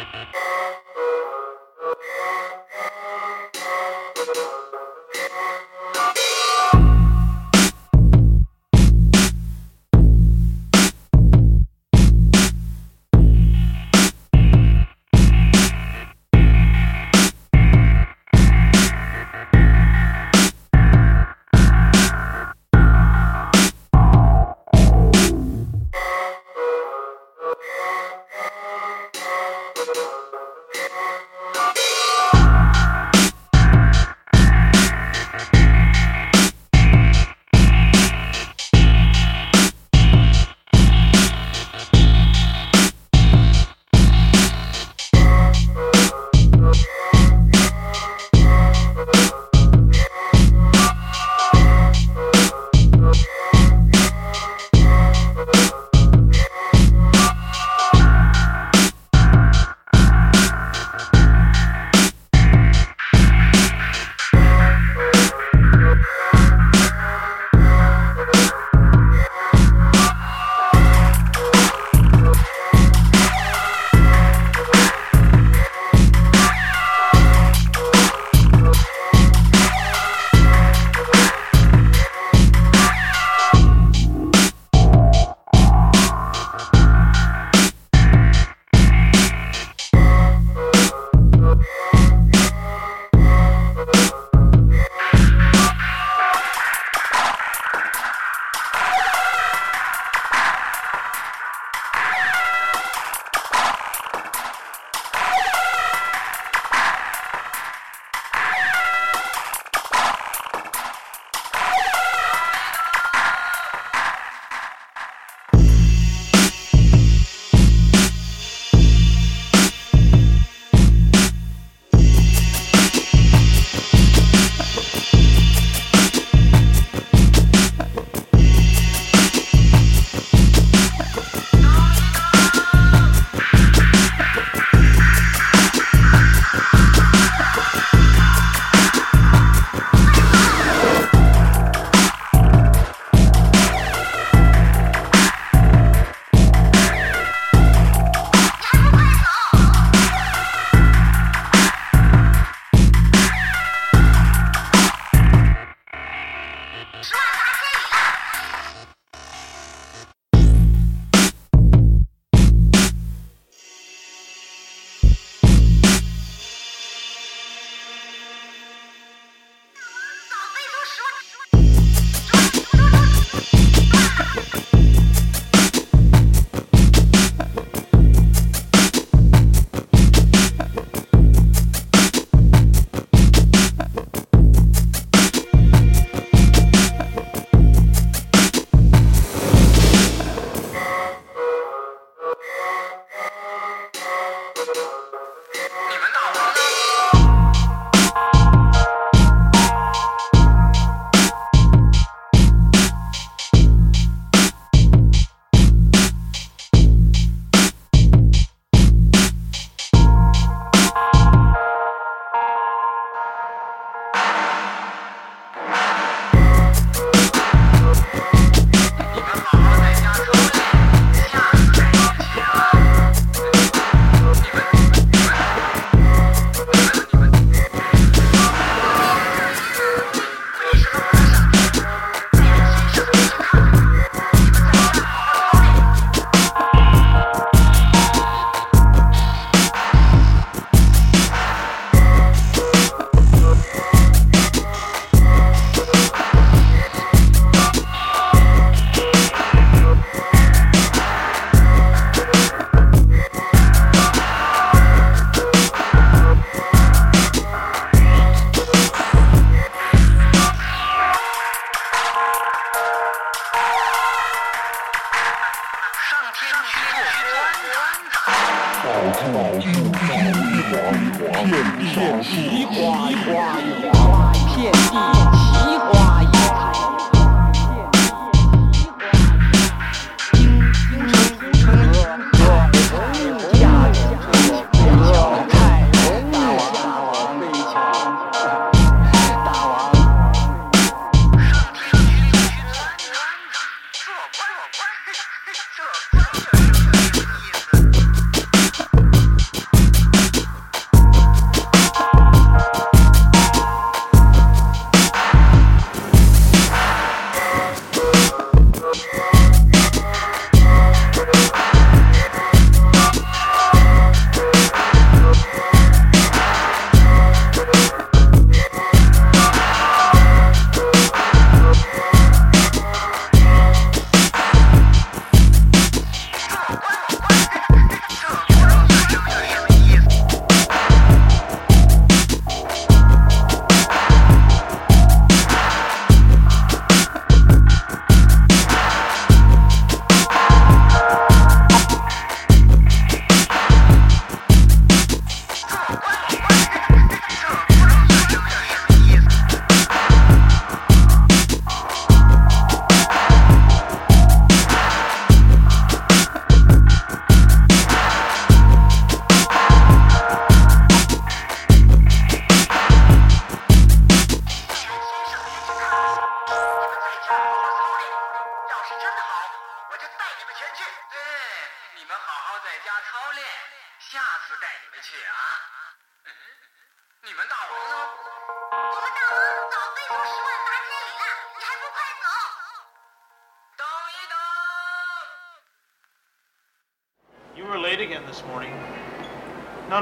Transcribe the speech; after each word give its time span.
thank 0.00 0.24
you. 4.36 4.69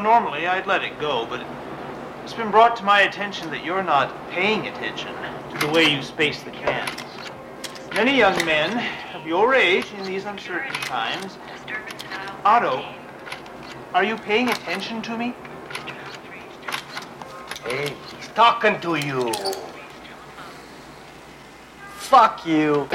normally 0.08 0.46
I'd 0.46 0.66
let 0.66 0.82
it 0.82 0.98
go, 0.98 1.26
but 1.28 1.46
it's 2.24 2.32
been 2.32 2.50
brought 2.50 2.76
to 2.76 2.82
my 2.82 3.00
attention 3.02 3.50
that 3.50 3.62
you're 3.62 3.82
not 3.82 4.08
paying 4.30 4.66
attention 4.66 5.14
to 5.50 5.66
the 5.66 5.70
way 5.70 5.84
you 5.84 6.00
space 6.00 6.42
the 6.42 6.50
cans. 6.50 7.02
Many 7.92 8.16
young 8.16 8.34
men 8.46 8.70
of 9.14 9.26
your 9.26 9.54
age 9.54 9.92
in 9.92 10.06
these 10.06 10.24
uncertain 10.24 10.72
times. 10.72 11.36
Otto, 12.42 12.82
are 13.92 14.02
you 14.02 14.16
paying 14.16 14.48
attention 14.48 15.02
to 15.02 15.18
me? 15.18 15.34
Hey, 17.66 17.94
he's 18.16 18.28
talking 18.28 18.80
to 18.80 18.94
you. 18.96 19.30
Fuck 21.96 22.46
you. 22.46 22.88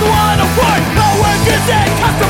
the 0.00 0.06
one 0.08 0.40
of 0.40 0.48
work, 0.56 0.84
no 0.96 1.08
work 1.20 1.44
is 1.44 1.68
it, 1.68 1.88
custom 2.00 2.29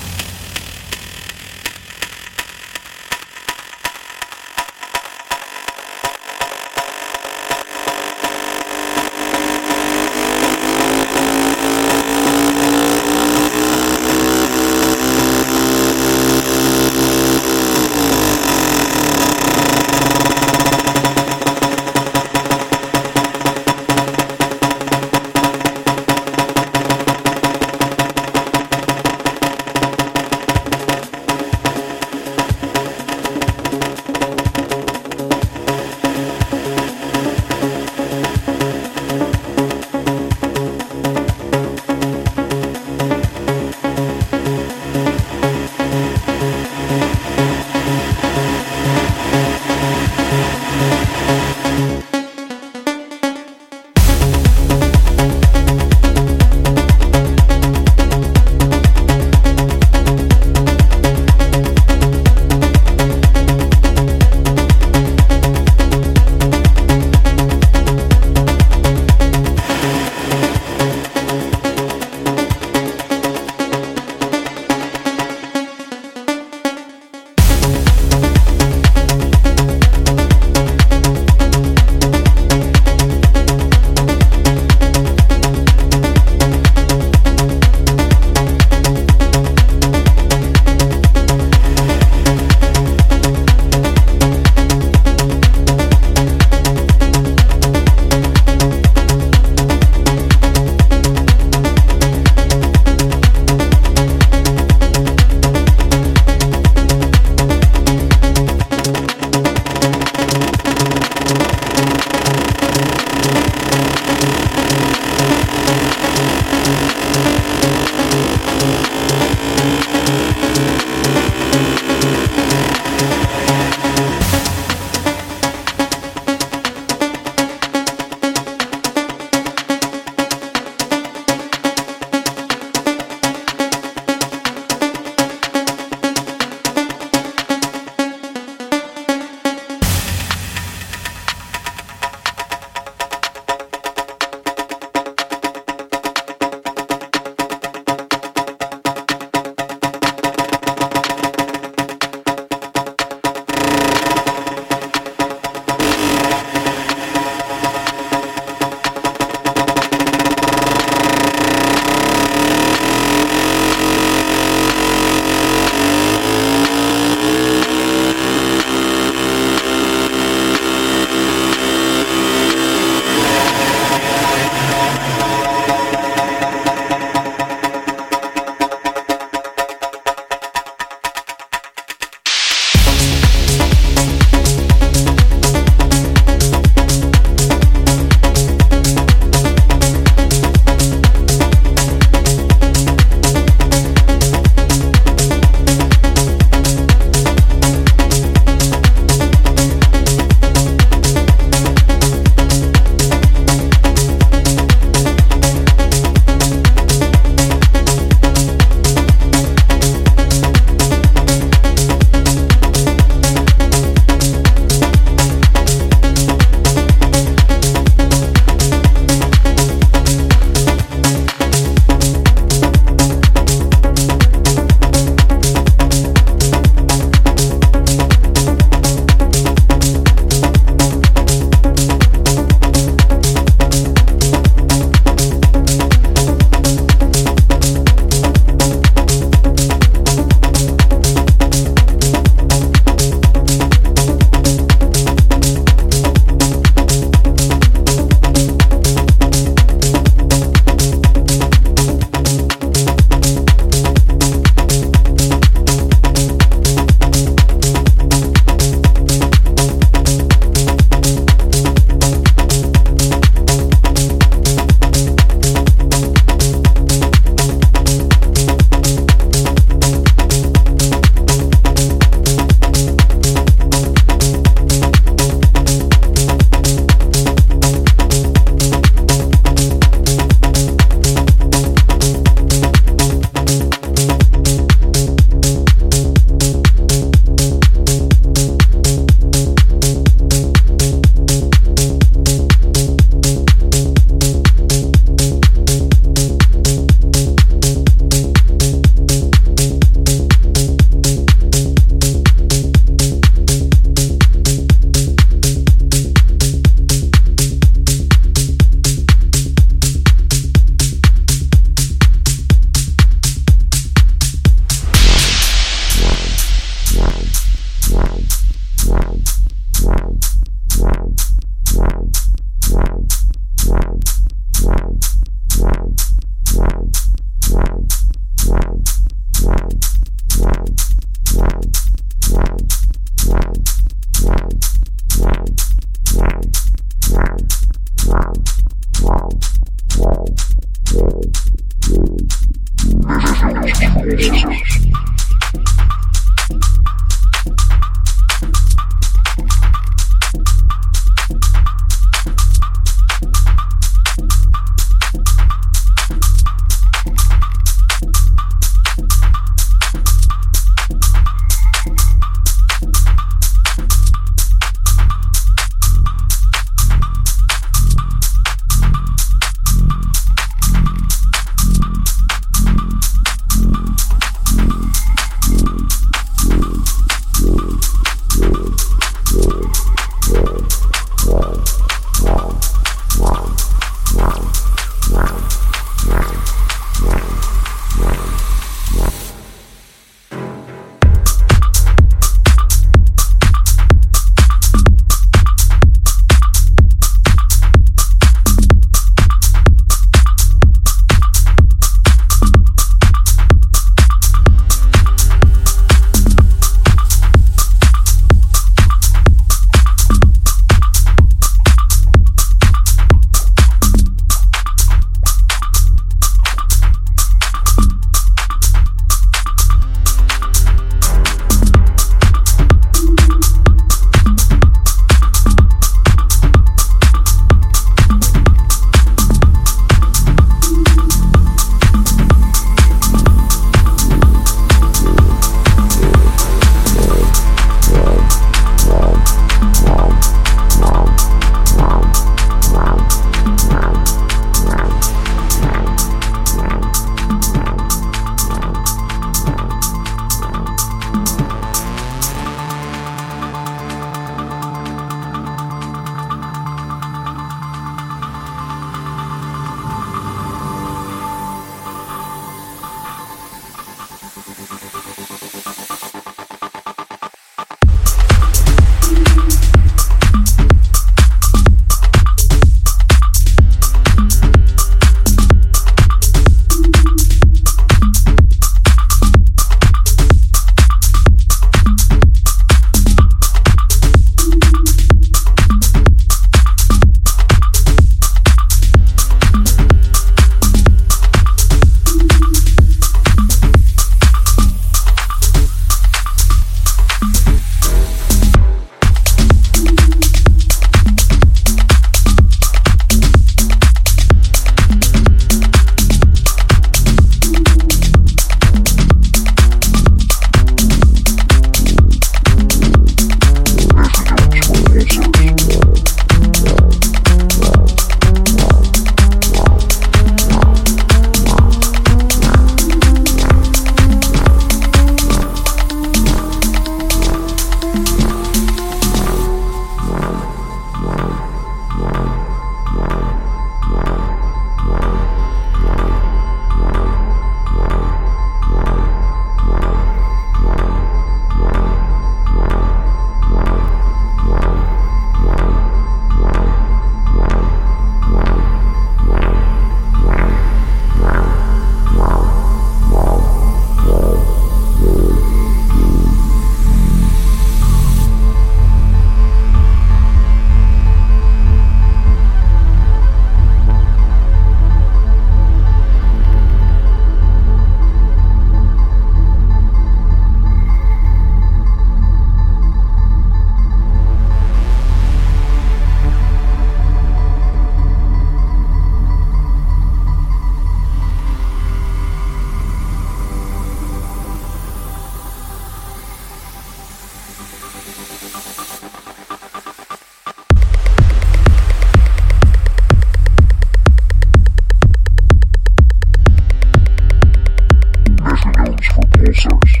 yourselves. 599.51 600.00